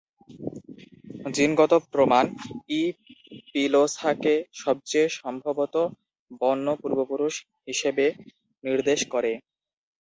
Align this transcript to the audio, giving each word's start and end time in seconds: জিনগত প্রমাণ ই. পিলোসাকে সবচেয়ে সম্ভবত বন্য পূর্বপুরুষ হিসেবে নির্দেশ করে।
জিনগত 1.33 1.73
প্রমাণ 1.91 2.25
ই. 2.71 2.81
পিলোসাকে 3.49 4.33
সবচেয়ে 4.55 5.07
সম্ভবত 5.19 5.75
বন্য 6.41 6.65
পূর্বপুরুষ 6.81 7.35
হিসেবে 7.67 8.05
নির্দেশ 8.63 8.99
করে। 9.13 9.31